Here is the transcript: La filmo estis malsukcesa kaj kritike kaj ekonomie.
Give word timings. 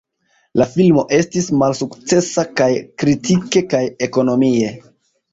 La 0.59 0.65
filmo 0.69 1.01
estis 1.17 1.49
malsukcesa 1.63 2.45
kaj 2.61 2.67
kritike 3.03 3.63
kaj 3.75 3.83
ekonomie. 4.07 4.73